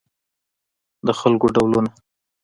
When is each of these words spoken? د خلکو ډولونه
د 1.05 1.07
خلکو 1.19 1.47
ډولونه 1.55 1.91